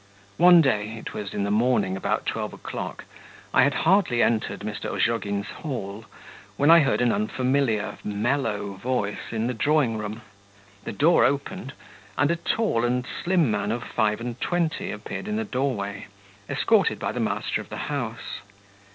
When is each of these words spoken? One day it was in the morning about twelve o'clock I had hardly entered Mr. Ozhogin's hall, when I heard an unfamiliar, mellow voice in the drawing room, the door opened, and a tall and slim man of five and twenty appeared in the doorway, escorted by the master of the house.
One 0.37 0.61
day 0.61 0.93
it 0.97 1.13
was 1.13 1.31
in 1.31 1.43
the 1.43 1.51
morning 1.51 1.95
about 1.95 2.25
twelve 2.25 2.53
o'clock 2.53 3.05
I 3.53 3.61
had 3.61 3.75
hardly 3.85 4.23
entered 4.23 4.61
Mr. 4.61 4.85
Ozhogin's 4.89 5.45
hall, 5.49 6.05
when 6.57 6.71
I 6.71 6.79
heard 6.79 7.01
an 7.01 7.11
unfamiliar, 7.11 7.99
mellow 8.03 8.73
voice 8.73 9.29
in 9.31 9.45
the 9.45 9.53
drawing 9.53 9.99
room, 9.99 10.23
the 10.85 10.91
door 10.91 11.23
opened, 11.23 11.73
and 12.17 12.31
a 12.31 12.35
tall 12.35 12.83
and 12.83 13.05
slim 13.23 13.51
man 13.51 13.71
of 13.71 13.83
five 13.83 14.19
and 14.19 14.41
twenty 14.41 14.89
appeared 14.91 15.27
in 15.27 15.35
the 15.35 15.43
doorway, 15.45 16.07
escorted 16.49 16.97
by 16.97 17.11
the 17.11 17.19
master 17.19 17.61
of 17.61 17.69
the 17.69 17.77
house. 17.85 18.39